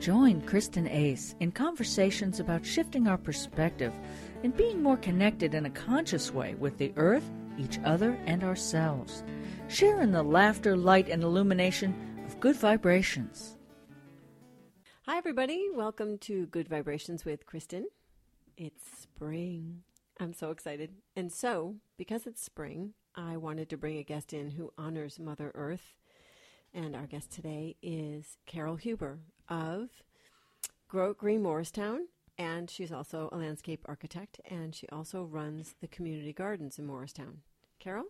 [0.00, 3.92] Join Kristen Ace in conversations about shifting our perspective
[4.42, 9.22] and being more connected in a conscious way with the earth, each other, and ourselves.
[9.68, 11.94] Share in the laughter, light, and illumination
[12.26, 13.58] of good vibrations.
[15.02, 15.68] Hi, everybody.
[15.74, 17.86] Welcome to Good Vibrations with Kristen.
[18.56, 19.82] It's spring.
[20.18, 20.92] I'm so excited.
[21.14, 25.52] And so, because it's spring, I wanted to bring a guest in who honors Mother
[25.54, 25.94] Earth.
[26.72, 29.18] And our guest today is Carolle Huber
[29.50, 29.88] of
[30.88, 32.06] Green Morristown.
[32.38, 37.42] And she's also a landscape architect, and she also runs the community gardens in Morristown.
[37.78, 38.06] Carolle?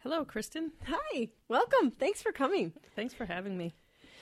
[0.00, 0.72] Hello, Kristen.
[0.86, 1.90] Hi, welcome.
[1.90, 2.74] Thanks for coming.
[2.94, 3.72] Thanks for having me.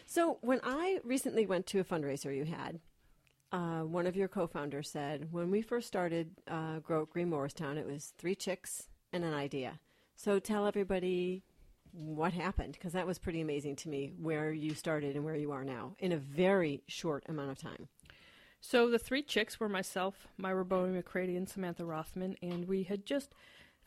[0.06, 2.78] So, when I recently went to a fundraiser you had,
[3.50, 7.86] uh, one of your co-founders said, when we first started uh, Grow Green Morristown, it
[7.86, 9.80] was three chicks and an idea.
[10.14, 11.42] So, tell everybody
[11.92, 15.52] what happened, because that was pretty amazing to me, where you started and where you
[15.52, 17.88] are now in a very short amount of time.
[18.60, 23.04] So, the three chicks were myself, Myra Bowie McCready, and Samantha Rothman, and we had
[23.04, 23.34] just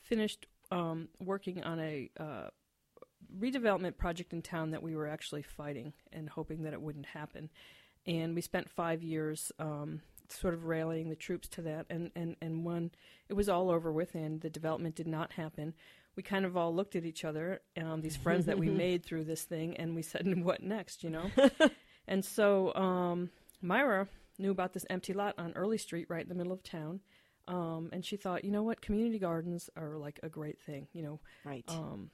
[0.02, 2.50] finished um, working on a uh,
[3.40, 7.50] redevelopment project in town that we were actually fighting and hoping that it wouldn't happen.
[8.06, 11.86] And we spent five years um, sort of rallying the troops to that.
[11.90, 12.92] And, and, and when
[13.30, 15.74] it was all over with and the development did not happen,
[16.16, 19.26] we kind of all looked at each other, um, these friends that we made through
[19.26, 21.30] this thing, and we said, what next, you know?
[22.08, 23.30] and so um,
[23.62, 24.08] Myra
[24.38, 27.02] knew about this empty lot on Early Street right in the middle of town.
[27.48, 31.04] Um, and she thought, you know what, community gardens are like a great thing, you
[31.04, 31.20] know.
[31.44, 31.66] Right.
[31.68, 32.10] Um,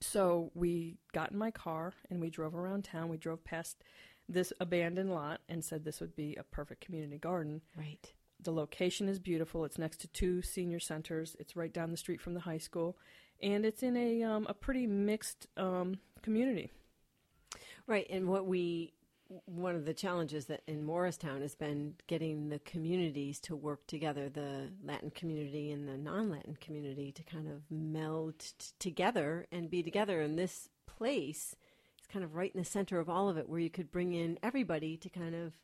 [0.00, 3.08] so we got in my car and we drove around town.
[3.08, 3.82] We drove past
[4.28, 7.62] this abandoned lot and said this would be a perfect community garden.
[7.76, 8.12] right.
[8.42, 9.64] The location is beautiful.
[9.64, 11.36] It's next to two senior centers.
[11.38, 12.98] It's right down the street from the high school,
[13.40, 16.70] and it's in a um, a pretty mixed um, community.
[17.86, 18.92] Right, and what we
[19.46, 24.28] one of the challenges that in Morristown has been getting the communities to work together,
[24.28, 29.82] the Latin community and the non-Latin community to kind of meld t- together and be
[29.82, 30.20] together.
[30.20, 31.56] And this place
[32.00, 34.12] is kind of right in the center of all of it, where you could bring
[34.12, 35.54] in everybody to kind of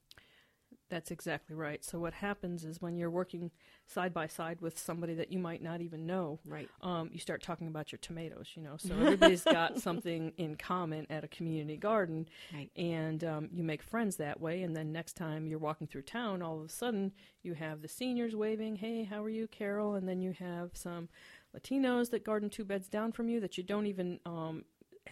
[0.91, 1.85] That's exactly right.
[1.85, 3.51] So what happens is when you're working
[3.87, 7.43] side by side with somebody that you might not even know, right, um, you start
[7.43, 8.53] talking about your tomatoes.
[8.55, 13.49] You know, so everybody's got something in common at a community garden, right, and um,
[13.53, 14.63] you make friends that way.
[14.63, 17.13] And then next time you're walking through town, all of a sudden
[17.43, 21.09] you have the seniors waving, "Hey, how are you, Carolle?" And then you have some
[21.57, 24.65] Latinos that garden two beds down from you that you don't even um,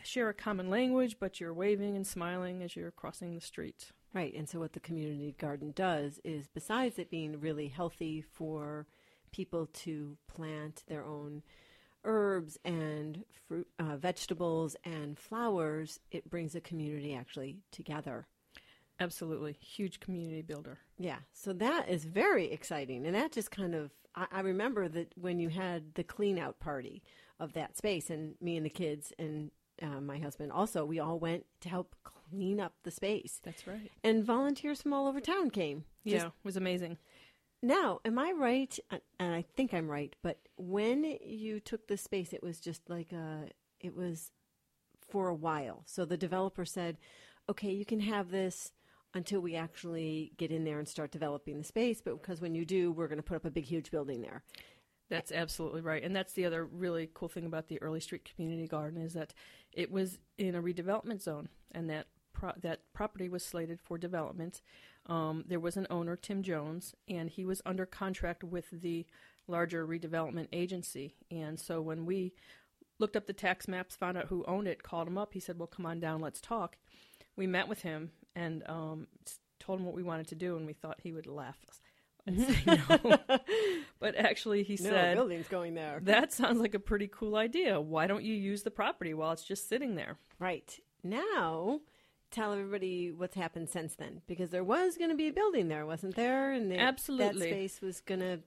[0.03, 3.92] share a common language, but you're waving and smiling as you're crossing the street.
[4.16, 4.34] Right.
[4.34, 8.87] And so what the community garden does is, besides it being really healthy for
[9.31, 11.43] people to plant their own
[12.03, 18.27] herbs and fruit, uh, vegetables and flowers, it brings a community actually together.
[18.99, 20.78] Absolutely, huge community builder.
[20.98, 25.12] Yeah, so that is very exciting, and that just kind of I, I remember that
[25.21, 27.03] when you had the clean out party
[27.38, 29.50] of that space, and me and the kids and
[29.82, 33.91] uh, my husband also, we all went to help clean up the space, That's right.
[34.03, 35.84] and volunteers from all over town came.
[36.06, 36.98] Just- yeah, it was amazing.
[37.62, 38.78] Now, am I right?
[38.91, 40.15] Uh, And I think I'm right.
[40.22, 43.48] But when you took the space, it was just like a,
[43.81, 44.31] it was
[45.09, 45.82] for a while.
[45.86, 46.98] So the developer said,
[47.48, 48.72] okay, you can have this
[49.15, 52.03] until we actually get in there and start developing the space.
[52.03, 54.42] But because when you do, we're going to put up a big, huge building there.
[55.09, 56.03] That's absolutely right.
[56.03, 59.32] And that's the other really cool thing about the Early Street Community Garden is that
[59.76, 64.62] it was in a redevelopment zone and that pro- that property was slated for development.
[65.06, 69.06] Um, there was an owner, Tim Jones, and he was under contract with the
[69.47, 71.15] larger redevelopment agency.
[71.31, 72.32] And so when we
[72.98, 75.59] looked up the tax maps, found out who owned it, called him up, he said,
[75.59, 76.76] Well, come on down, let's talk.
[77.36, 79.06] We met with him and um,
[79.60, 81.59] told him what we wanted to do, and we thought he would laugh
[82.37, 83.19] say no.
[83.98, 86.00] but actually, he no said, buildings going there.
[86.03, 87.81] that sounds like a pretty cool idea.
[87.81, 90.19] Why don't you use the property while it's just sitting there?
[90.38, 90.78] Right.
[91.03, 91.81] Now,
[92.31, 94.22] tell everybody what's happened since then.
[94.26, 96.53] Because there was going to be a building there, wasn't there?
[96.53, 97.27] And the, Absolutely.
[97.27, 98.41] that space was going to.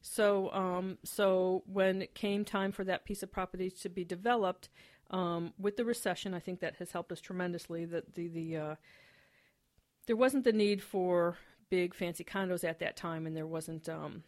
[0.00, 4.68] So, um, so when it came time for that piece of property to be developed,
[5.10, 7.84] um, with the recession, I think that has helped us tremendously.
[7.84, 8.74] That the the uh,
[10.06, 11.36] there wasn't the need for
[11.70, 14.22] big fancy condos at that time, and there wasn't um,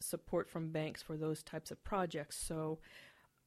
[0.00, 2.36] support from banks for those types of projects.
[2.36, 2.78] So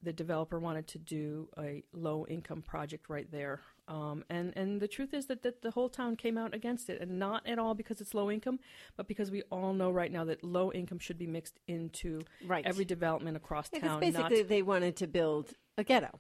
[0.04, 3.62] the developer wanted to do a low income project right there.
[3.88, 7.02] Um, and, and the truth is that, that the whole town came out against it,
[7.02, 8.60] and not at all because it's low income,
[8.96, 12.66] but because we all know right now that low income should be mixed into Right.
[12.66, 14.00] every development across Because town.
[14.00, 16.20] basically not, they wanted to build a ghetto.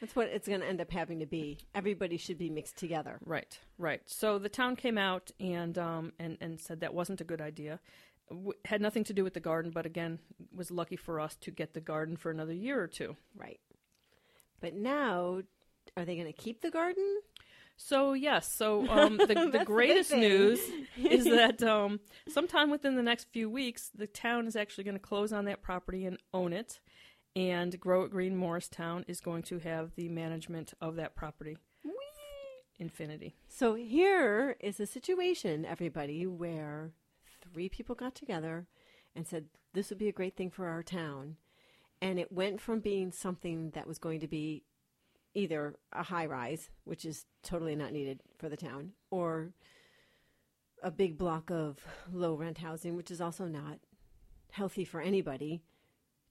[0.00, 1.58] That's what it's going to end up having to be.
[1.74, 3.18] Everybody should be mixed together.
[3.24, 4.00] Right, right.
[4.06, 7.80] So the town came out and um, and and said that wasn't a good idea.
[8.30, 10.18] W- had nothing to do with the garden, but again,
[10.54, 13.16] was lucky for us to get the garden for another year or two.
[13.36, 13.60] Right.
[14.60, 15.42] But now,
[15.96, 17.20] are they going to keep the garden?
[17.76, 20.60] So yes, so um, the, the greatest news
[20.96, 25.00] is that um, sometime within the next few weeks, the town is actually going to
[25.00, 26.80] close on that property and own it,
[27.36, 31.56] and Grow It Green Morristown is going to have the management of that property.
[32.80, 33.34] Infinity.
[33.48, 36.92] So here is a situation, everybody, where
[37.42, 38.68] three people got together
[39.16, 41.36] and said this would be a great thing for our town.
[42.00, 44.62] And it went from being something that was going to be
[45.34, 49.50] either a high rise, which is totally not needed for the town, or
[50.82, 53.80] a big block of low rent housing, which is also not
[54.52, 55.62] healthy for anybody,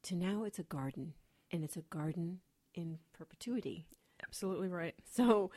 [0.07, 1.13] to now it's a garden.
[1.51, 2.39] And it's a garden
[2.75, 3.85] in perpetuity.
[4.23, 4.95] Absolutely right.
[5.13, 5.51] So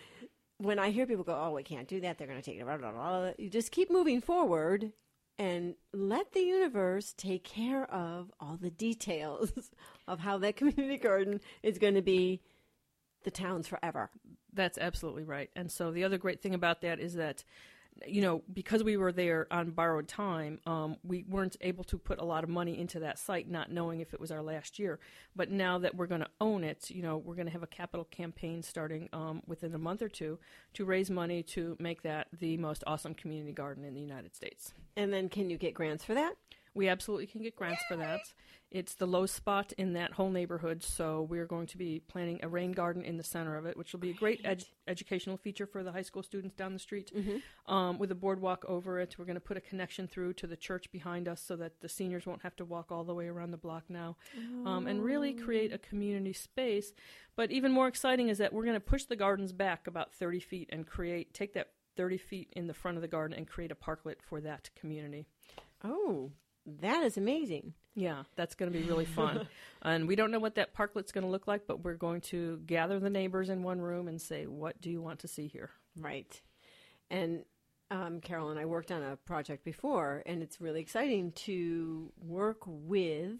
[0.59, 2.65] when I hear people go, "Oh, we can't do that," they're going to take it.
[2.65, 4.93] Blah, blah, blah, you just keep moving forward
[5.39, 9.53] and let the universe take care of all the details
[10.07, 12.43] of how that community garden is going to be
[13.25, 14.11] the town's forever.
[14.53, 15.51] That's absolutely right.
[15.57, 17.45] And so the other great thing about that is that,
[18.07, 22.19] you know, because we were there on borrowed time, um, we weren't able to put
[22.19, 24.99] a lot of money into that site, not knowing if it was our last year.
[25.37, 27.69] But now that we're going to own it, you know, we're going to have a
[27.69, 30.39] capital campaign starting um, within a month or two
[30.75, 34.75] to raise money to make that the most awesome community garden in the United States.
[34.97, 36.37] And then, can you get grants for that?
[36.75, 38.21] We absolutely can get grants for that.
[38.71, 42.49] It's the low spot in that whole neighborhood, so we're going to be planting a
[42.49, 45.67] rain garden in the center of it, which will be a great ed- educational feature
[45.67, 47.11] for the high school students down the street.
[47.67, 50.57] Um, with a boardwalk over it, we're going to put a connection through to the
[50.57, 53.51] church behind us so that the seniors won't have to walk all the way around
[53.51, 54.17] the block now,
[54.65, 56.93] um, and really create a community space.
[57.35, 60.39] But even more exciting is that we're going to push the gardens back about 30
[60.39, 63.73] feet and create take that 30 feet in the front of the garden and create
[63.73, 65.27] a parklet for that community.
[65.83, 66.31] Oh,
[66.81, 67.75] that is amazing.
[67.95, 69.49] Yeah, that's going to be really fun.
[69.83, 72.61] and we don't know what that parklet's going to look like, but we're going to
[72.67, 75.71] gather the neighbors in one room and say, what do you want to see here?
[75.99, 76.41] Right.
[77.11, 77.45] And
[77.91, 82.59] um, Carolle and I worked on a project before, and it's really exciting to work
[82.67, 83.39] with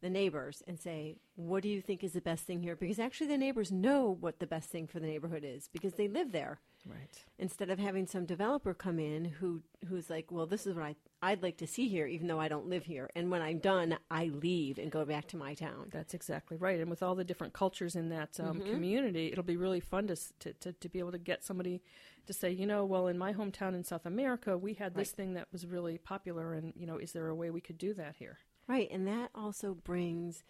[0.00, 2.74] the neighbors and say, what do you think is the best thing here?
[2.74, 6.08] Because actually, the neighbors know what the best thing for the neighborhood is because they
[6.08, 6.60] live there.
[6.84, 7.24] Right.
[7.38, 10.96] Instead of having some developer come in who who's like, well, this is what I
[11.24, 13.96] I'd like to see here, even though I don't live here, and when I'm done,
[14.10, 15.88] I leave and go back to my town.
[15.92, 16.80] That's exactly right.
[16.80, 18.64] And with all the different cultures in that um, Mm-hmm.
[18.64, 21.80] community, it'll be really fun to, to, to, to be able to get somebody
[22.26, 25.16] to say, you know, well, in my hometown in South America, we had this Right.
[25.16, 27.94] thing that was really popular, and, you know, is there a way we could do
[27.94, 28.38] that here?
[28.66, 30.42] Right, and that also brings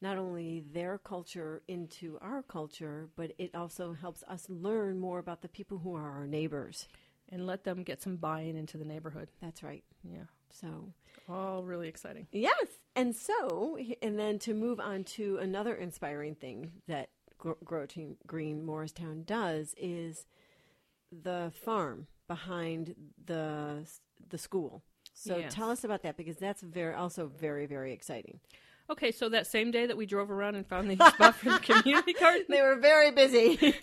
[0.00, 5.42] not only their culture into our culture, but it also helps us learn more about
[5.42, 6.86] the people who are our neighbors.
[7.30, 9.28] And let them get some buy in into the neighborhood.
[9.42, 9.82] That's right.
[10.04, 10.24] Yeah.
[10.50, 10.92] So,
[11.28, 12.26] All really exciting.
[12.32, 12.66] yes.
[12.94, 17.86] And so, and then to move on to another inspiring thing that Gro- Grow
[18.26, 20.24] Green Morristown does is
[21.12, 22.94] the farm behind
[23.24, 23.86] the
[24.28, 24.82] the school.
[25.12, 25.54] So Yes.
[25.54, 28.40] tell us about that because that's very also very very exciting.
[28.88, 31.58] Okay, so that same day that we drove around and found the spot for the
[31.58, 33.74] community garden, They were very busy.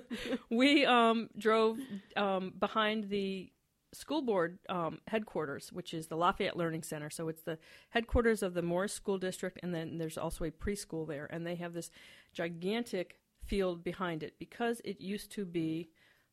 [0.50, 1.78] we um, drove
[2.16, 3.52] um, behind the
[3.92, 7.10] school board um, headquarters, which is the Lafayette Learning Center.
[7.10, 7.58] So it's the
[7.90, 11.26] headquarters of the Morris School District, and then there's also a preschool there.
[11.30, 11.90] And they have this
[12.32, 15.90] gigantic field behind it because it used to be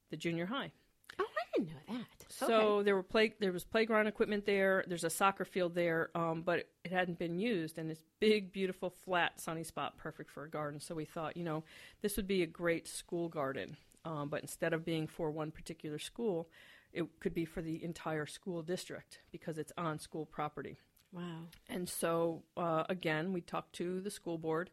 [0.10, 0.72] the junior high.
[1.20, 2.17] Oh, I didn't know that.
[2.30, 4.84] So there were play there was playground equipment there.
[4.88, 7.78] There's a soccer field there, um, but it hadn't been used.
[7.78, 10.80] And this big, beautiful, flat, sunny spot, perfect for a garden.
[10.80, 11.64] So we thought, you know,
[12.02, 13.78] this would be a great school garden.
[14.06, 16.50] Um, but instead of being for one particular school,
[16.94, 20.80] it could be for the entire school district because it's on school property.
[21.12, 21.42] wow.
[21.70, 24.70] And so, uh, again, we talked to the school board,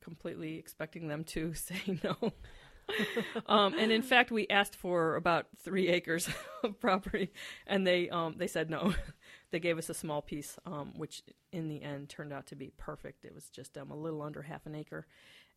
[0.00, 2.32] completely expecting them to say no.
[3.46, 6.28] Um, and in fact, we asked for about three acres
[6.62, 7.32] of property,
[7.66, 8.94] and they um, they said no.
[9.50, 12.72] they gave us a small piece, um, which in the end turned out to be
[12.76, 13.24] perfect.
[13.24, 15.06] It was just um, a little under half an acre,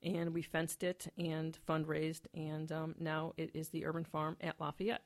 [0.02, 4.60] and we fenced it and fundraised, and um, now it is the urban farm at
[4.60, 5.04] Lafayette.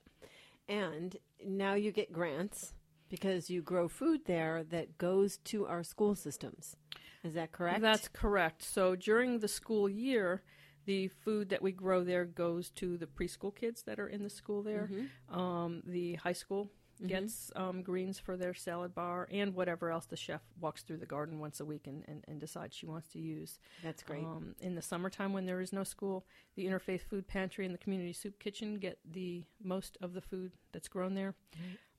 [0.70, 1.16] And
[1.46, 2.74] now you get grants
[3.10, 6.76] because you grow food there that goes to our school systems.
[7.24, 7.82] Is that correct?
[7.82, 8.64] That's correct.
[8.64, 10.44] So during the school year,
[10.88, 14.30] the food that we grow there goes to the preschool kids that are in the
[14.30, 15.40] school there, Mm-hmm.
[15.40, 17.08] um, the high school Mhm.
[17.10, 21.06] gets um, greens for their salad bar and whatever else the chef walks through the
[21.06, 23.60] garden once a week and, and, and decides she wants to use.
[23.84, 24.24] That's great.
[24.26, 26.26] Um, in the summertime, when there is no school,
[26.56, 30.54] the Interfaith Food Pantry and the Community Soup Kitchen get the most of the food
[30.72, 31.36] that's grown there.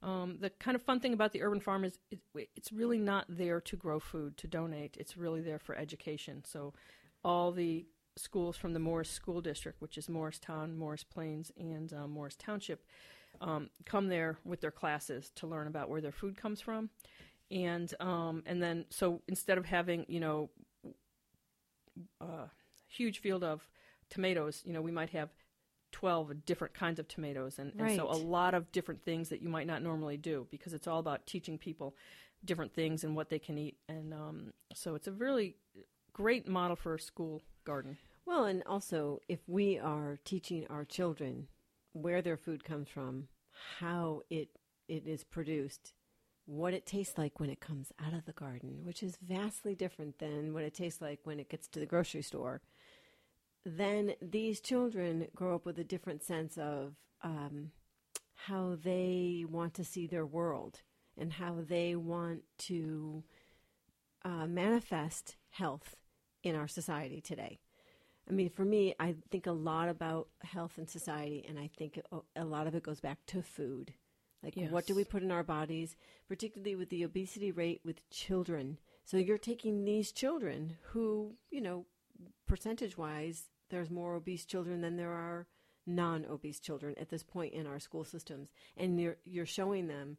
[0.03, 2.19] Um, the kind of fun thing about the urban farm is it,
[2.57, 4.97] it's really not there to grow food to donate.
[4.99, 6.43] It's really there for education.
[6.45, 6.75] So,
[7.25, 7.87] all the
[8.19, 12.85] schools from the Morris School District, which is Morristown, Morris Plains, and uh, Morris Township,
[13.41, 16.91] um, come there with their classes to learn about where their food comes from,
[17.51, 20.51] and um, and then so instead of having you know
[22.21, 22.49] a
[22.87, 23.69] huge field of
[24.11, 25.31] tomatoes, you know we might have
[25.93, 27.59] 12 different kinds of tomatoes.
[27.59, 30.75] And, and so a lot of different things that you might not normally do because
[30.75, 31.95] it's all about teaching people
[32.45, 33.77] different things and what they can eat.
[33.89, 35.57] And um, so it's a really
[36.13, 37.97] great model for a school garden
[38.29, 41.49] Well, and also if we are teaching our children
[41.95, 43.29] where their food comes from,
[43.79, 44.51] how it
[44.87, 45.95] it is produced,
[46.45, 50.19] what it tastes like when it comes out of the garden, which is vastly different
[50.19, 52.61] than what it tastes like when it gets to the grocery store,
[53.65, 57.71] then these children grow up with a different sense of um,
[58.35, 60.83] how they want to see their world
[61.17, 63.25] and how they want to
[64.23, 65.95] uh, manifest health
[66.43, 67.59] in our society today.
[68.29, 72.01] I mean, for me, I think a lot about health and society, and I think
[72.37, 73.95] a- lot of it goes back to food.
[74.43, 75.97] Like, what do we put in our bodies,
[76.29, 78.79] particularly with the obesity rate with children?
[79.05, 81.87] So, you're taking these children who, you know,
[82.47, 85.47] percentage wise, there's more obese children than there are
[85.87, 88.51] non obese children at this point in our school systems.
[88.77, 90.19] And you're, you're showing them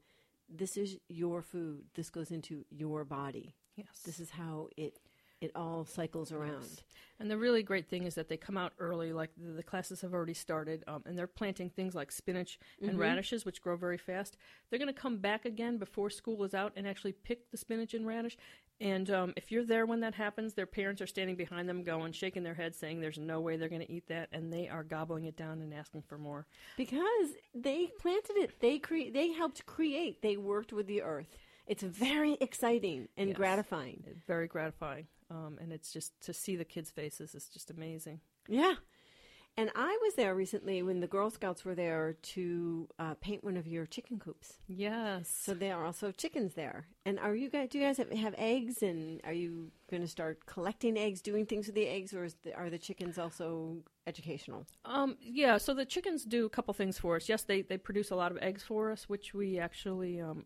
[0.50, 3.56] this is your food, this goes into your body.
[3.76, 4.98] yes This is how it,
[5.42, 6.62] it all cycles around.
[6.62, 6.84] Yes.
[7.22, 10.02] And the really great thing is that they come out early, like the, the classes
[10.02, 13.00] have already started, um, and they're planting things like spinach and Mhm.
[13.00, 14.38] radishes, which grow very fast.
[14.70, 17.94] They're going to come back again before school is out and actually pick the spinach
[17.94, 18.38] and radish.
[18.82, 22.14] And um, if you're there when that happens, their parents are standing behind them, going,
[22.14, 24.86] shaking their heads, saying, "There's no way they're going to eat that," and they are
[24.86, 26.48] gobbling it down and asking for more.
[26.78, 31.38] Because they planted it, they cre- they helped create, they worked with the earth.
[31.68, 33.36] It's very exciting and Yes.
[33.38, 34.22] gratifying.
[34.26, 38.22] Very gratifying, um, and it's just to see the kids' faces is just amazing.
[38.48, 38.76] Yeah.
[39.58, 43.58] And I was there recently when the Girl Scouts were there to uh, paint one
[43.58, 44.54] of your chicken coops.
[44.68, 45.28] Yes.
[45.28, 46.88] So there are also chickens there.
[47.06, 47.68] And are you guys?
[47.70, 48.82] Do you guys have, have eggs?
[48.82, 52.36] And are you going to start collecting eggs, doing things with the eggs, or is
[52.44, 54.66] the, are the chickens also educational?
[54.86, 57.28] Um, yeah, so the chickens do a couple things for us.
[57.28, 60.46] Yes, they, they produce a lot of eggs for us, which we actually um,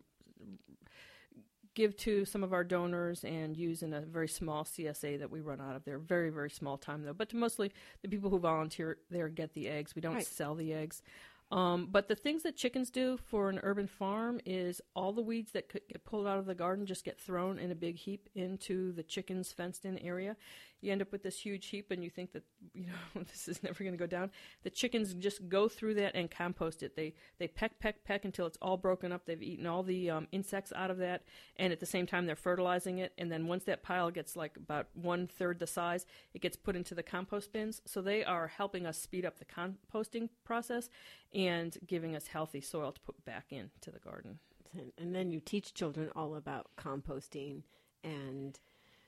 [1.74, 5.40] give to some of our donors and use in a very small CSA that we
[5.40, 5.98] run out of there.
[5.98, 7.12] Very, very small time, though.
[7.12, 9.94] But to mostly the people who volunteer there get the eggs.
[9.94, 10.26] We don't Right.
[10.26, 11.02] sell the eggs.
[11.50, 15.52] Um, but the things that chickens do for an urban farm is all the weeds
[15.52, 18.28] that could get pulled out of the garden just get thrown in a big heap
[18.34, 20.36] into the chickens' fenced in area.
[20.84, 22.42] You end up with this huge heap, and you think that
[22.74, 24.30] you know this is never going to go down.
[24.62, 26.94] The chickens just go through that and compost it.
[26.94, 29.24] They they peck peck peck until it's all broken up.
[29.24, 31.22] They've eaten all the um, insects out of that,
[31.56, 33.12] and at the same time they're fertilizing it.
[33.18, 36.76] And then once that pile gets like about one third the size, it gets put
[36.76, 37.80] into the compost bins.
[37.86, 40.90] So they are helping us speed up the composting process
[41.32, 44.38] and giving us healthy soil to put back into the garden.
[44.72, 47.62] And, and then you teach children all about composting
[48.02, 48.58] and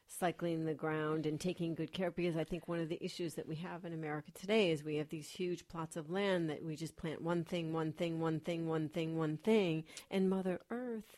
[0.07, 3.49] cycling the ground and taking good care because I think one of the issues that
[3.49, 6.77] we have in America today is we have these huge plots of land that we
[6.77, 11.17] just plant one thing, one thing, one thing, one thing, one thing, and Mother Earth,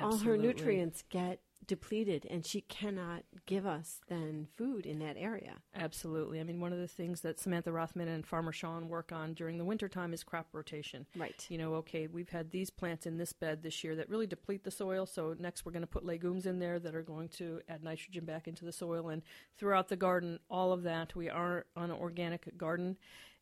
[0.00, 5.54] all her nutrients get depleted and she cannot give us then food in that area.
[5.74, 6.40] Absolutely.
[6.40, 9.58] I mean, one of the things that Samantha Rothman and Farmer Sean work on during
[9.58, 11.06] the wintertime is crop rotation.
[11.16, 11.46] Right.
[11.48, 14.64] You know, okay, we've had these plants in this bed this year that really deplete
[14.64, 17.60] the soil, so next we're going to put legumes in there that are going to
[17.68, 19.08] add nitrogen back into the soil.
[19.08, 19.22] And
[19.58, 22.96] throughout the garden, all of that, we are on an organic garden.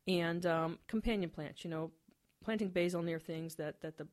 [0.09, 1.91] And um, companion plants, you know,
[2.45, 4.07] planting basil near things that, that, the,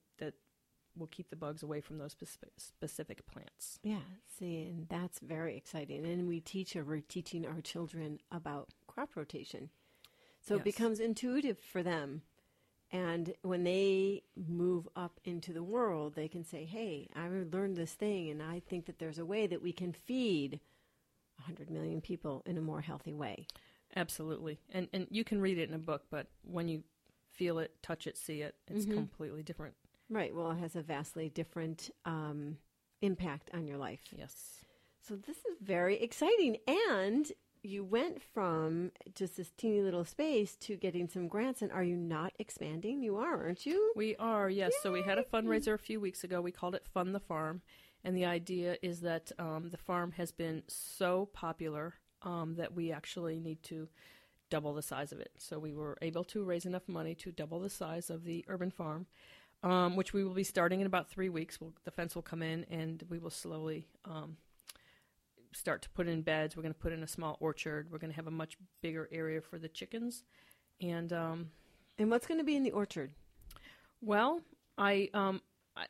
[0.98, 3.80] will keep the bugs away from those specific, specific plants.
[3.84, 4.02] Yeah,
[4.40, 6.06] see, and that's very exciting.
[6.06, 9.70] And we teach, or we're teaching our children about crop rotation.
[10.42, 12.22] So it becomes intuitive for them.
[12.92, 17.94] And when they move up into the world, they can say, hey, I learned this
[17.94, 20.60] thing, and I think that there's a way that we can feed
[21.38, 23.48] 100 million people in a more healthy way.
[23.96, 24.60] Absolutely.
[24.72, 26.84] And and you can read it in a book, but when you
[27.32, 28.94] feel it, touch it, see it, it's Mhm.
[28.94, 29.76] completely different.
[30.10, 30.34] Right.
[30.34, 32.58] Well, it has a vastly different um,
[33.02, 34.02] impact on your life.
[34.16, 34.62] Yes.
[35.02, 36.58] So this is very exciting.
[36.96, 37.32] And
[37.62, 41.96] you went from just this teeny little space to getting some grants, and are you
[41.96, 43.02] not expanding?
[43.02, 43.94] You are, aren't you?
[43.96, 44.74] We are, yes.
[44.82, 46.42] So we had a fundraiser a few weeks ago.
[46.42, 47.62] We called it Fund the Farm.
[48.04, 52.92] And the idea is that um, the farm has been so popular um, that we
[52.92, 53.88] actually need to
[54.50, 55.32] double the size of it.
[55.38, 58.72] So we were able to raise enough money to double the size of the urban
[58.72, 59.08] farm,
[59.64, 61.60] um, which we will be starting in about three weeks.
[61.60, 64.38] We'll, the fence will come in and we will slowly um,
[65.54, 66.56] start to put in beds.
[66.56, 67.88] We're going to put in a small orchard.
[67.92, 70.24] We're going to have a much bigger area for the chickens.
[70.82, 71.50] And um,
[71.98, 73.12] And what's going to be in the orchard?
[74.02, 74.42] well,
[74.78, 75.40] I um
[75.78, 75.86] I,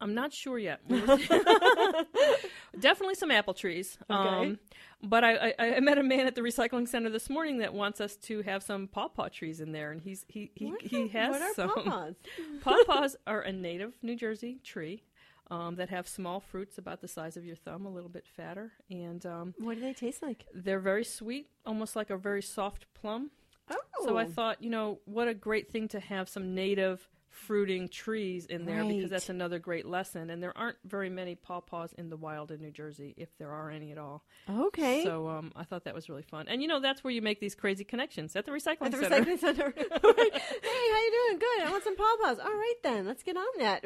[0.00, 0.80] I'm not sure yet.
[2.82, 3.96] Definitely some apple trees.
[4.10, 4.14] Okay.
[4.28, 4.58] Um,
[5.02, 8.00] but I, I, I met a man at the recycling center this morning that wants
[8.00, 11.30] us to have some pawpaw trees in there, and he's he he, What he has
[11.32, 11.70] what are some.
[11.70, 12.14] pawpaws?
[12.62, 15.02] Pawpaws are a native New Jersey tree
[15.50, 18.72] um, that have small fruits about the size of your thumb, a little bit fatter,
[18.90, 20.44] and um, What do they taste like?
[20.54, 23.30] they're very sweet, almost like a very soft plum.
[23.70, 27.88] Oh, So I thought, you know, what a great thing to have some native fruiting
[27.88, 28.88] trees in there Right.
[28.94, 30.30] because that's another great lesson.
[30.30, 33.70] And there aren't very many pawpaws in the wild in New Jersey, if there are
[33.70, 34.22] any at all.
[34.48, 35.02] okay.
[35.02, 36.46] So um, I thought that was really fun.
[36.48, 38.98] And you know, that's where you make these crazy connections at the recycling At the
[39.08, 39.24] center.
[39.24, 39.74] recycling center.
[39.76, 41.38] hey, how you doing?
[41.38, 41.66] Good.
[41.66, 42.38] I want some pawpaws.
[42.38, 43.84] All right then, let's get on that.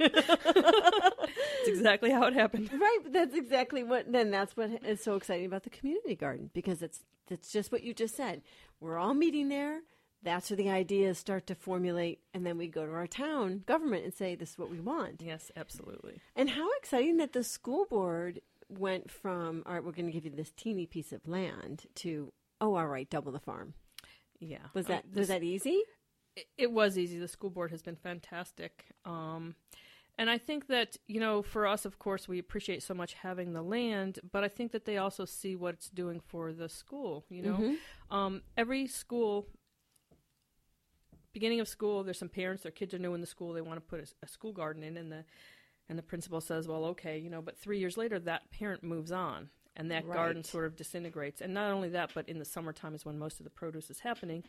[0.00, 2.70] That's exactly how it happened.
[2.72, 4.10] Right, that's exactly what.
[4.10, 7.82] Then that's what is so exciting about the community garden because it's it's just what
[7.82, 8.42] you just said.
[8.80, 9.80] We're all meeting there.
[10.22, 14.04] That's where the ideas start to formulate, and then we go to our town government
[14.04, 16.20] and say, "This is what we want." Yes, absolutely.
[16.36, 20.24] And how exciting that the school board went from, "All right, we're going to give
[20.24, 23.74] you this teeny piece of land," to, "Oh, all right, double the farm."
[24.38, 24.68] Yeah.
[24.74, 25.82] Was that this- was that easy?
[26.36, 27.18] it, it was easy.
[27.18, 28.86] The school board has been fantastic.
[29.04, 29.54] Um,
[30.18, 33.52] and I think that, you know, for us, of course, we appreciate so much having
[33.52, 37.24] the land, but I think that they also see what it's doing for the school,
[37.30, 37.54] you know.
[37.54, 38.14] Mm-hmm.
[38.14, 39.48] Um, every school,
[41.32, 43.76] beginning of school, there's some parents, their kids are new in the school, they want
[43.76, 45.24] to put a, a school garden in, and the,
[45.88, 49.12] and the principal says, well, okay, you know, but three years later, that parent moves
[49.12, 49.50] on.
[49.76, 51.40] And that garden sort of disintegrates.
[51.40, 54.00] And not only that, but in the summertime is when most of the produce is
[54.00, 54.42] happening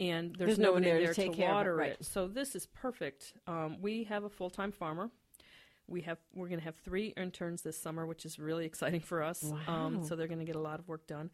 [0.00, 1.92] and There's there's, no one there to there to, care of it, water right.
[1.92, 2.04] it.
[2.04, 3.34] So this is perfect.
[3.46, 5.10] Um, we have a full time farmer.
[5.86, 9.22] We have we're going to have three interns this summer, which is really exciting for
[9.22, 9.42] us.
[9.42, 9.58] Wow.
[9.66, 11.30] Um, so they're going to get a lot of work done,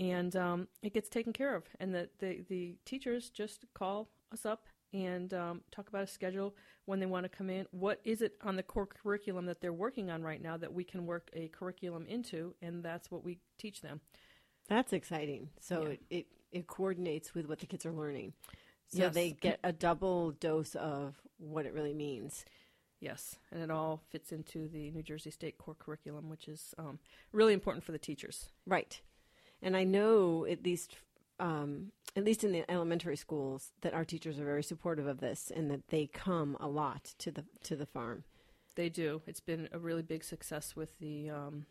[0.00, 1.64] and um, it gets taken care of.
[1.78, 6.56] And the, the the teachers just call us up and um, talk about a schedule
[6.86, 7.66] when they want to come in.
[7.70, 10.82] What is it on the core curriculum that they're working on right now that we
[10.82, 14.00] can work a curriculum into, and that's what we teach them.
[14.68, 15.50] That's exciting.
[15.60, 15.88] So Yeah.
[15.90, 18.32] it, it it coordinates with what the kids are learning.
[18.88, 19.14] So Yes.
[19.14, 22.44] they get a double dose of what it really means.
[22.98, 26.98] Yes, and it all fits into the New Jersey State core curriculum, which is um,
[27.32, 28.50] really important for the teachers.
[28.66, 29.00] Right.
[29.62, 30.96] And I know at least
[31.38, 35.50] um, at least in the elementary schools that our teachers are very supportive of this
[35.54, 38.24] and that they come a lot to the to the farm.
[38.76, 39.22] They do.
[39.26, 41.66] It's been a really big success with the um,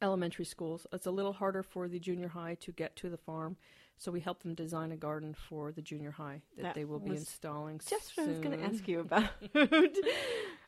[0.00, 0.86] elementary schools.
[0.92, 3.56] It's a little harder for the junior high to get to the farm,
[3.98, 6.98] so we help them design a garden for the junior high that, That they will
[6.98, 7.80] be installing.
[7.88, 9.28] Just what I was going to ask you about.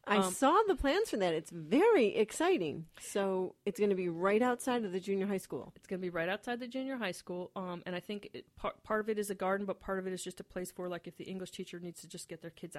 [0.08, 1.34] I Um, saw the plans for that.
[1.34, 2.86] It's very exciting.
[3.00, 5.72] So it's going to be right outside of the junior high school.
[5.76, 8.46] It's going to be right outside the junior high school, um, and I think it,
[8.56, 10.70] part part of it is a garden, but part of it is just a place
[10.72, 12.74] for like if the English teacher needs to just get their kids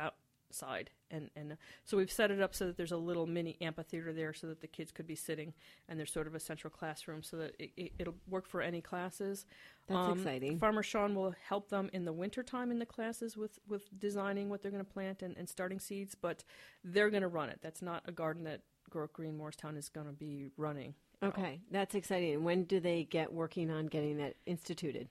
[0.49, 3.57] outside, and and uh, so we've set it up so that there's a little mini
[3.61, 5.53] amphitheater there, so that the kids could be sitting,
[5.87, 8.81] and there's sort of a central classroom, so that it, it, it'll work for any
[8.81, 9.45] classes.
[9.87, 10.57] That's Um, exciting.
[10.59, 14.61] Farmer Sean will help them in the wintertime in the classes with, with designing what
[14.61, 16.43] they're going to plant and, and starting seeds, but
[16.83, 17.59] they're going to run it.
[17.61, 20.93] That's not a garden that Grow Green Morristown is going to be running.
[21.21, 22.43] Okay, that's exciting.
[22.43, 25.09] When do they get working on getting that instituted?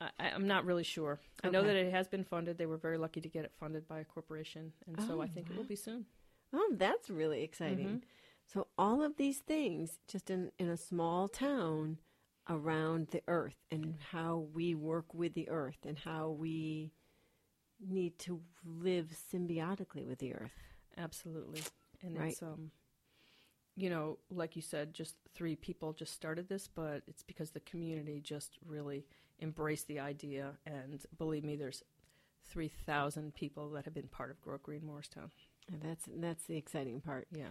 [0.00, 1.20] I, I'm not really sure.
[1.42, 2.58] I know that it has been funded.
[2.58, 5.26] They were very lucky to get it funded by a corporation, and so Oh, I
[5.26, 6.06] think it will be soon.
[6.52, 7.98] Oh, that's really exciting.
[7.98, 8.02] Mhm.
[8.46, 11.98] So all of these things just in, in a small town
[12.48, 16.92] around the earth and how we work with the earth and how we
[17.80, 20.52] need to live symbiotically with the earth.
[20.96, 21.62] Absolutely,
[22.02, 22.30] and Right.
[22.32, 22.70] it's um,
[23.76, 27.60] you know, like you said, just three people just started this, but it's because the
[27.60, 29.04] community just really
[29.40, 31.82] embraced the idea, and believe me, there's
[32.48, 35.30] three thousand people that have been part of Grow Green Morristown.
[35.72, 37.26] And that's that's the exciting part.
[37.32, 37.50] Yeah,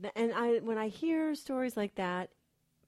[0.00, 2.30] Th- And I when I hear stories like that,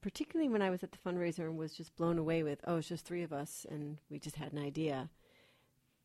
[0.01, 2.89] particularly when I was at the fundraiser and was just blown away with, oh, it's
[2.89, 5.11] just three of us and we just had an idea.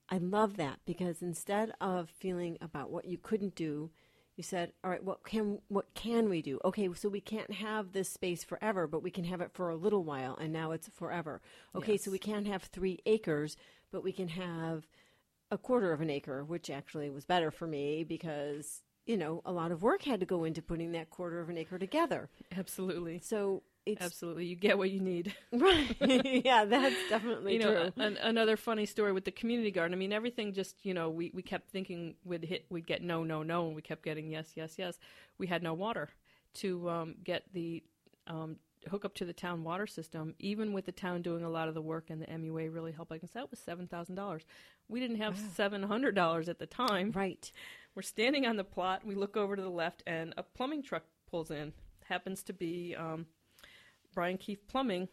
[0.10, 3.92] I love that because instead of feeling about what you couldn't do,
[4.40, 6.62] You said, "All right, what can what can we do?
[6.64, 9.76] Okay, so we can't have this space forever, but we can have it for a
[9.76, 11.42] little while, and now it's forever.
[11.76, 13.58] Okay, so we can't have three acres,
[13.92, 14.88] but we can have
[15.52, 19.52] a quarter of an acre, which actually was better for me because you know a
[19.52, 22.30] lot of work had to go into putting that quarter of an acre together.
[22.58, 23.20] Absolutely.
[23.20, 24.46] So it's Absolutely.
[24.46, 25.34] You get what you need.
[25.52, 25.96] right.
[26.46, 28.04] yeah, that's definitely you know, true.
[28.04, 29.94] an, another funny story with the community garden.
[29.94, 33.24] I mean, everything just, you know, we, we kept thinking we'd hit, we'd get no,
[33.24, 35.00] no, no, and we kept getting yes, yes, yes.
[35.38, 36.10] We had no water
[36.56, 37.84] to um, get the
[38.28, 40.36] um, hook up to the town water system.
[40.40, 43.22] Even with the town doing a lot of the work and the MUA really helping
[43.22, 44.46] us out was seven thousand dollars.
[44.88, 47.12] We didn't have seven hundred dollars at the time.
[47.16, 47.52] right.
[47.96, 49.06] We're standing on the plot.
[49.06, 51.74] We look over to the left, and a plumbing truck pulls in.
[52.06, 53.26] Happens to be um,
[54.14, 55.08] Brian Keith Plumbing.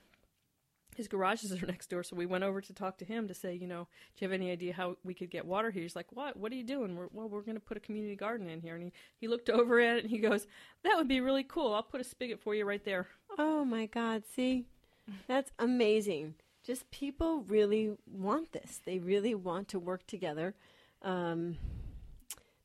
[0.96, 3.54] His garages are next door, so we went over to talk to him to say,
[3.54, 5.82] you know, do you have any idea how we could get water here?
[5.82, 6.36] He's like, what?
[6.36, 6.96] What are you doing?
[6.96, 8.74] We're, well, we're going to put a community garden in here.
[8.74, 10.46] And he, he looked over at it and he goes,
[10.84, 11.74] that would be really cool.
[11.74, 13.08] I'll put a spigot for you right there.
[13.38, 14.22] Oh my God!
[14.34, 14.64] See,
[15.26, 16.34] that's amazing.
[16.64, 18.80] Just people really want this.
[18.84, 20.54] They really want to work together.
[21.02, 21.58] Um,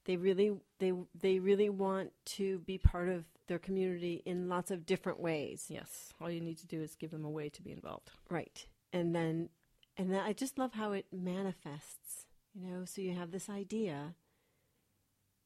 [0.05, 4.85] they really, they, they really want to be part of their community in lots of
[4.85, 5.65] different ways.
[5.69, 8.11] Yes, all you need to do is give them a way to be involved.
[8.29, 8.65] Right.
[8.93, 9.49] And then,
[9.97, 12.25] and then I just love how it manifests.
[12.53, 14.15] You know, so you have this idea,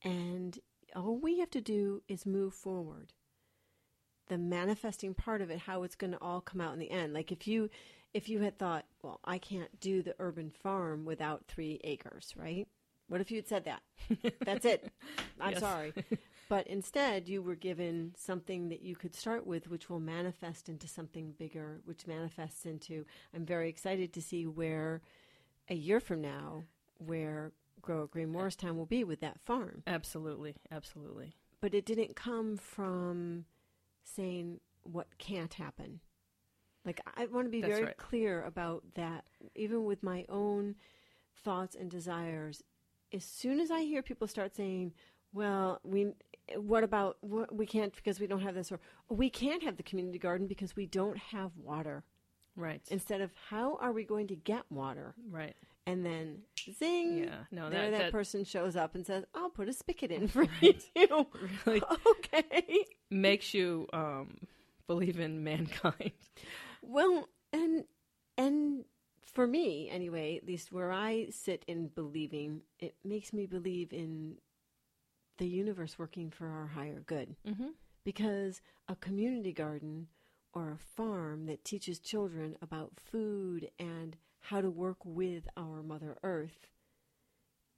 [0.04, 0.60] and
[0.96, 3.14] all we have to do is move forward.
[4.28, 7.14] The manifesting part of it, how it's going to all come out in the end.
[7.14, 7.70] Like if you,
[8.14, 12.68] if you had thought, well, I can't do the urban farm without three acres, right?
[13.08, 13.82] What if you had said that?
[14.46, 14.92] That's it.
[15.40, 15.60] I'm Yes.
[15.60, 15.94] sorry.
[16.48, 20.88] But instead, you were given something that you could start with, which will manifest into
[20.88, 23.06] something bigger, which manifests into.
[23.34, 25.02] I'm very excited to see where
[25.70, 26.64] a year from now,
[27.00, 29.82] where Grow Green Morristown will be with that farm.
[29.88, 31.34] Absolutely, absolutely.
[31.62, 33.46] But it didn't come from
[34.04, 36.00] saying what can't happen.
[36.86, 37.98] Like, I want to be That's very right.
[37.98, 40.76] clear about that, even with my own
[41.44, 42.62] thoughts and desires.
[43.12, 44.94] As soon as I hear people start saying,
[45.34, 46.14] well, we,
[46.58, 48.80] what about, what, we can't because we don't have this, or
[49.10, 52.04] we can't have the community garden because we don't have water.
[52.58, 55.14] Right, Instead of, how are we going to get water?
[55.30, 55.56] right.
[55.88, 56.40] And then,
[56.80, 59.74] zing, Yeah, no, there that, that, that person shows up and says, I'll put a
[59.74, 60.74] spigot in for you.
[61.66, 62.86] really okay.
[63.12, 64.40] makes you um,
[64.88, 66.12] believe in mankind.
[66.88, 67.86] Well, and
[68.38, 68.86] and
[69.34, 74.36] for me anyway, at least where I sit in believing, it makes me believe in
[75.38, 77.36] the universe working for our higher good.
[77.48, 77.70] Mm-hmm.
[78.04, 80.08] Because a community garden
[80.54, 86.18] or a farm that teaches children about food and how to work with our Mother
[86.24, 86.68] Earth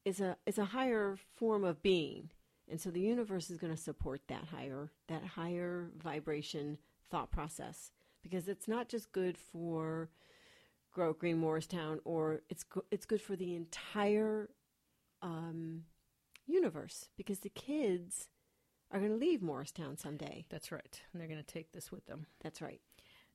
[0.06, 2.30] is a is a higher form of being.
[2.70, 6.78] And so the universe is going to support that higher that higher vibration
[7.10, 7.92] thought process
[8.22, 10.10] because it's not just good for
[10.92, 14.50] Grow Green Morristown or it's go- it's good for the entire
[15.22, 15.84] um,
[16.48, 18.30] universe because the kids
[18.92, 20.46] are going to leave Morristown someday.
[20.50, 22.82] That's right, and they're going to take this with them, That's right.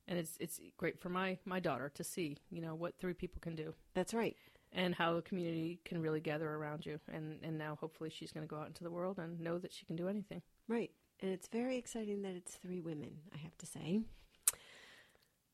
[0.07, 3.39] and it's it's great for my my daughter to see, you know, what three people
[3.39, 4.35] can do, That's right.
[4.71, 8.45] and how the community can really gather around you, and and now hopefully she's going
[8.47, 10.41] to go out into the world and know that she can do anything.
[10.67, 10.91] Right.
[11.19, 14.01] And it's very exciting that it's three women, I have to say.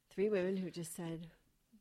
[0.09, 1.27] Three women who just said,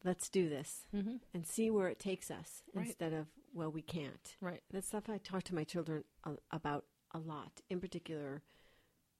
[0.05, 1.17] let's do this Mm-hmm.
[1.35, 2.87] and see where it takes us Right.
[2.87, 4.37] instead of, well, we can't.
[4.41, 4.63] Right.
[4.71, 8.43] That's stuff I talk to my children a- about a lot, in particular,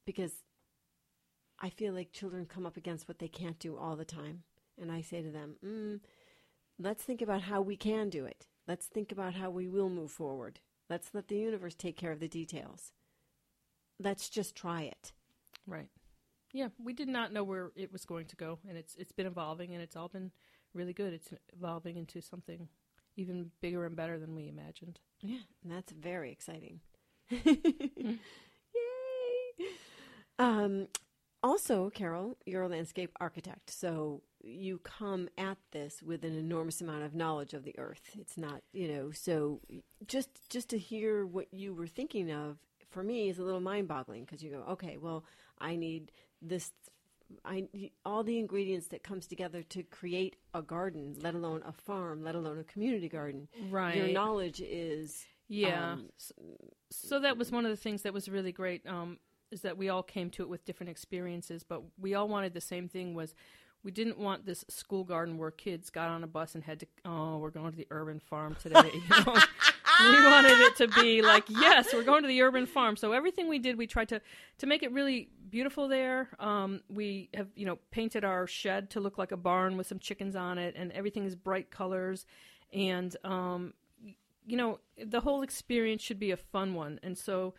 [0.07, 0.33] because
[1.61, 4.43] I feel like children come up against what they can't do all the time.
[4.81, 6.01] And I say to them, mm,
[6.79, 8.47] let's think about how we can do it.
[8.69, 10.61] Let's think about how we will move forward.
[10.89, 12.93] Let's let the universe take care of the details.
[13.99, 15.13] Let's just try it.
[15.67, 15.89] Right.
[16.53, 19.27] Yeah, we did not know where it was going to go, and it's it's been
[19.27, 20.31] evolving, and it's all been
[20.75, 21.13] really good.
[21.13, 22.69] It's evolving into something
[23.17, 25.01] even bigger and better than we imagined.
[25.21, 26.81] Yeah, and that's very exciting.
[27.31, 27.59] Yay!
[30.39, 30.87] Um,
[31.43, 37.03] also, Carolle, you're a landscape architect, so you come at this with an enormous amount
[37.03, 38.11] of knowledge of the earth.
[38.19, 39.61] It's not, you know, so
[40.07, 42.59] just just to hear what you were thinking of
[42.91, 45.25] for me is a little mind-boggling because you go, okay, well,
[45.59, 46.73] I need this.
[47.45, 47.67] I
[48.05, 52.35] all the ingredients that comes together to create a garden, let alone a farm, let
[52.35, 53.49] alone a community garden.
[53.71, 53.97] Right.
[53.97, 55.93] Your knowledge is Yeah.
[55.93, 56.11] um,
[56.91, 58.87] so that was one of the things that was really great.
[58.87, 59.19] Um,
[59.51, 62.61] is that we all came to it with different experiences, but we all wanted the
[62.61, 63.15] same thing.
[63.15, 63.35] Was
[63.83, 66.87] we didn't want this school garden where kids got on a bus and had to.
[67.05, 68.91] Oh, we're going to the urban farm today.
[69.11, 69.37] You know?
[70.01, 72.97] We wanted it to be like yes we're going to the urban farm.
[72.97, 74.21] So everything we did we tried to
[74.59, 76.29] to make it really beautiful there.
[76.39, 79.99] Um, we have you know painted our shed to look like a barn with some
[79.99, 82.27] chickens on it and everything is bright colors.
[82.73, 83.75] And um,
[84.47, 87.01] you know the whole experience should be a fun one.
[87.03, 87.55] And so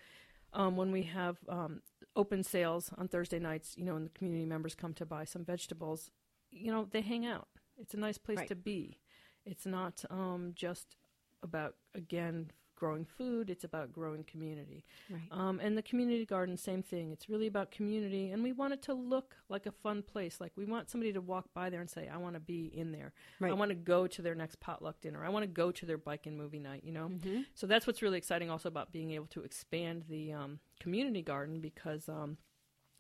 [0.54, 1.82] um, when we have um,
[2.16, 5.46] open sales on thursday nights you know and the community members come to buy some
[5.46, 6.10] vegetables
[6.52, 7.48] you know they hang out.
[7.78, 8.48] It's a nice place Right.
[8.50, 9.00] to be.
[9.46, 10.96] It's not um, just
[11.44, 14.86] about again growing food it's about growing community.
[15.10, 15.22] Right.
[15.32, 17.12] um, and the community garden same thing.
[17.12, 20.40] It's really about community and we want it to look like a fun place.
[20.40, 22.94] Like we want somebody to walk by there and say i want to be in
[22.94, 23.12] there.
[23.52, 25.26] I want to go to their next potluck dinner.
[25.26, 27.10] I want to go to their bike and movie night you know?
[27.10, 27.46] Mhm.
[27.54, 31.60] so that's what's really exciting also about being able to expand the um, community garden
[31.60, 32.38] because um,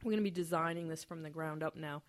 [0.03, 2.03] we're going to be designing this from the ground up now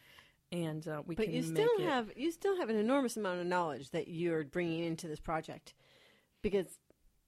[0.53, 3.47] and uh, we But you still it have you still have an enormous amount of
[3.47, 5.75] knowledge that you're bringing into this project,
[6.42, 6.79] because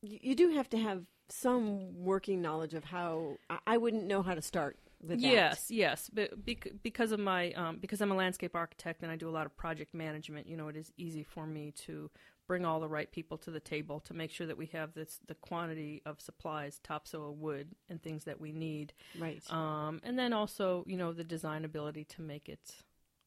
[0.02, 3.36] you, you do have to have some working knowledge of how.
[3.48, 5.26] I, I wouldn't know how to start with that.
[5.26, 9.16] Yes, yes, but bec- because of my um, because I'm a landscape architect and I
[9.16, 12.10] do a lot of project management, you know, it is easy for me to
[12.48, 15.20] bring all the right people to the table to make sure that we have this
[15.26, 19.42] the quantity of supplies, topsoil, wood, and things that we need, Right.
[19.50, 22.74] um, and then also you know the design ability to make it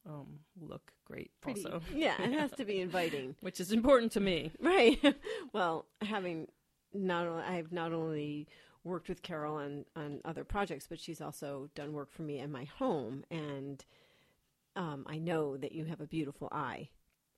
[0.08, 1.66] um, look great, Pretty.
[1.66, 3.36] also, Yeah, it has to be inviting.
[3.42, 4.52] which is important to me.
[4.60, 5.00] Right.
[5.54, 6.48] well, having
[6.94, 8.48] not only I've not only
[8.84, 12.52] worked with Carolle on on other projects, but she's also done work for me in
[12.52, 13.84] my home, and
[14.76, 16.90] um, I know that you have a beautiful eye.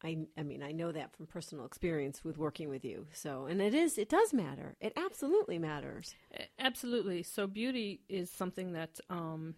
[0.04, 3.08] I I mean I know that from personal experience with working with you.
[3.14, 4.76] So, and it is it does matter.
[4.80, 6.14] It absolutely matters.
[6.60, 7.24] Absolutely.
[7.24, 9.56] So beauty is something that um,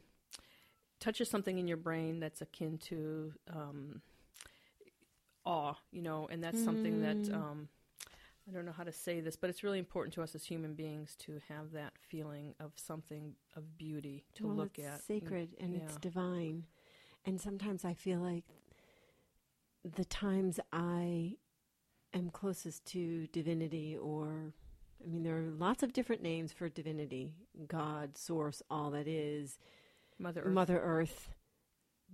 [1.00, 4.02] touches something in your brain that's akin to um,
[5.46, 7.34] awe, you know, and that's something that Mm.
[7.36, 7.70] um,
[8.48, 10.74] I don't know how to say this, but it's really important to us as human
[10.74, 15.04] beings to have that feeling of something of beauty to Well, look it's at.
[15.04, 16.00] sacred and it's yeah.
[16.02, 16.66] divine.
[17.26, 18.46] And sometimes I feel like
[19.84, 21.38] the times I
[22.14, 24.54] am closest to divinity, or
[25.04, 27.34] I mean, there are lots of different names for divinity
[27.68, 29.60] God, Source, all that is,
[30.20, 30.54] Mother Earth.
[30.54, 31.30] Mother Earth.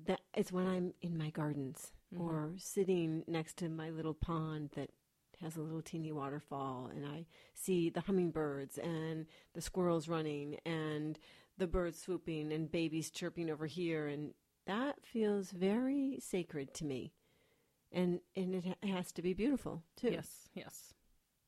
[0.06, 2.20] That is when I'm in my gardens Mhm.
[2.20, 4.91] or sitting next to my little pond that
[5.39, 11.20] has a little teeny waterfall and I see the hummingbirds and the squirrels running and
[11.58, 14.34] the birds swooping and babies chirping over here and
[14.65, 17.13] that feels very sacred to me.
[17.91, 20.94] And and it ha- has to be beautiful too Yes, yes.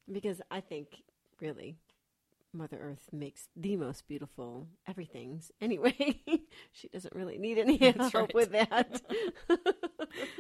[0.10, 1.04] because I think
[1.41, 1.78] really
[2.58, 6.22] Mother Earth makes the most beautiful everything's anyway.
[6.72, 8.34] she doesn't really need any help right.
[8.34, 9.02] with that.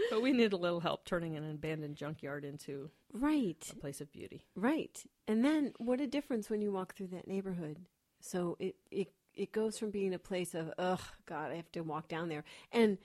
[0.09, 3.63] But we need a little help turning an abandoned junkyard into right.
[3.71, 4.43] a place of beauty.
[4.55, 5.03] Right.
[5.27, 7.79] And then what a difference when you walk through that neighborhood.
[8.21, 11.81] So it it it goes from being a place of ugh god, I have to
[11.81, 12.43] walk down there.
[12.71, 12.97] And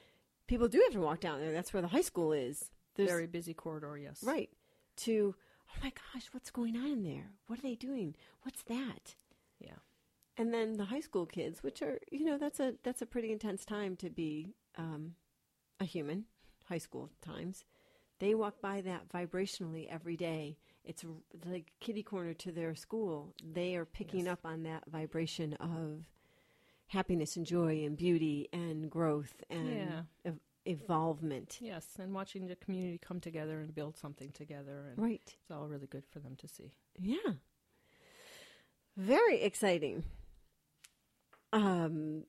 [0.46, 1.52] people do have to walk down there.
[1.52, 2.70] That's where the high school is.
[2.94, 4.22] There's Very busy corridor, yes.
[4.22, 4.48] right
[4.98, 5.34] to
[5.72, 7.30] oh my gosh, what's going on in there?
[7.46, 8.14] What are they doing?
[8.42, 9.14] What's that?
[9.60, 9.78] Yeah.
[10.36, 13.32] And then the high school kids, which are you know that's a that's a pretty
[13.32, 15.14] intense time to be um,
[15.80, 16.24] a human.
[16.68, 17.64] High school times,
[18.18, 20.56] they walk by that vibrationally every day.
[20.84, 21.04] It's
[21.44, 23.34] like kitty corner to their school.
[23.44, 24.32] They are picking Yes.
[24.32, 26.04] up on that vibration of
[26.86, 29.68] happiness and joy and beauty and growth and
[30.24, 30.32] Yeah.
[30.66, 31.58] Ev- evolvement.
[31.60, 35.22] Yes, and watching the community come together and build something together, and Right.
[35.40, 36.72] it's all really good for them to see.
[36.98, 37.34] Yeah.
[38.96, 40.04] Very exciting.
[41.52, 42.24] Um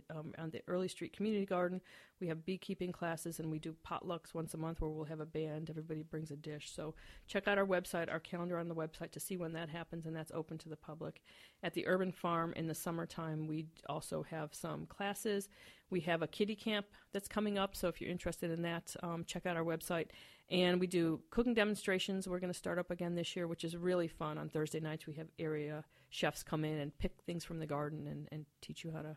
[0.10, 1.82] Um, on the Early Street Community Garden,
[2.20, 5.26] we have beekeeping classes, and we do potlucks once a month where we'll have a
[5.26, 5.70] band.
[5.70, 6.72] Everybody brings a dish.
[6.72, 6.96] So
[7.28, 10.16] check out our website, our calendar on the website to see when that happens, and
[10.16, 11.22] that's open to the public.
[11.64, 15.50] At the Urban Farm in the summertime, we also have some classes.
[15.90, 19.24] We have a kiddie camp that's coming up, so if you're interested in that, um,
[19.26, 20.08] check out our website.
[20.52, 22.28] And we do cooking demonstrations.
[22.28, 24.38] We're going to start up again this year, which is really fun.
[24.38, 28.08] On Thursday nights, we have area chefs come in and pick things from the garden
[28.08, 29.16] and, and teach you how to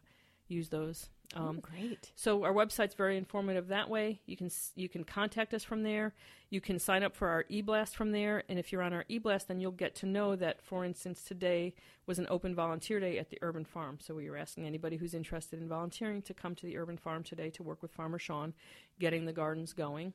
[0.48, 1.08] use those.
[1.34, 2.12] Um, oh, great.
[2.14, 4.20] So our website's very informative that way.
[4.26, 6.14] You can you can contact us from there.
[6.50, 9.48] You can sign up for our e-blast from there, and if you're on our e-blast,
[9.48, 11.74] then you'll get to know that, for instance, today
[12.06, 13.98] was an open volunteer day at the Urban Farm.
[14.00, 17.22] So we were asking anybody who's interested in volunteering to come to the Urban Farm
[17.22, 18.52] today to work with Farmer Sean,
[18.98, 20.12] getting the gardens going.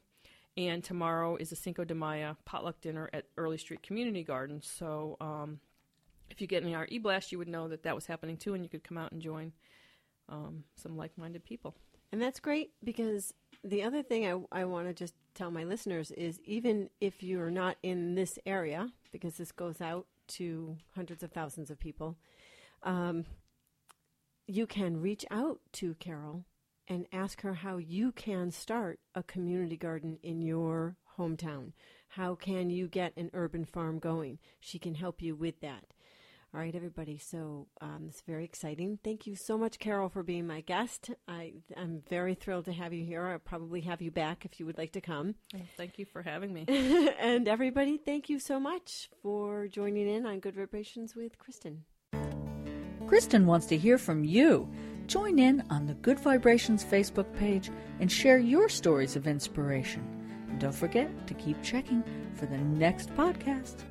[0.56, 4.62] And tomorrow is a Cinco de Mayo potluck dinner at Early Street Community Garden.
[4.62, 5.60] So um,
[6.30, 8.64] if you get in our e-blast, you would know that that was happening too, and
[8.64, 9.54] you could come out and join
[10.30, 11.76] um, some like-minded people.
[12.12, 16.12] And that's great because the other thing I, I want to just tell my listeners
[16.12, 21.32] is even if you're not in this area, because this goes out to hundreds of
[21.32, 22.16] thousands of people,
[22.84, 23.26] um,
[24.46, 26.46] you can reach out to Carolle
[26.88, 31.74] and ask her how you can start a community garden in your hometown.
[32.10, 34.40] How can you get an urban farm going?
[34.60, 35.84] She can help you with that.
[36.58, 37.20] All right, everybody.
[37.20, 38.98] So um, it's very exciting.
[39.04, 41.12] Thank you so much, Carolle, for being my guest.
[41.28, 43.28] I, I'm very thrilled to have you here.
[43.28, 45.36] I'll probably have you back if you would like to come.
[45.54, 46.66] Well, thank you for having me.
[47.20, 51.84] and everybody, thank you so much for joining in on Good Vibrations with Kristen.
[53.06, 54.68] Kristen wants to hear from you.
[55.06, 60.04] Join in on the Good Vibrations Facebook page and share your stories of inspiration.
[60.50, 63.84] And don't forget to keep checking for the next podcast.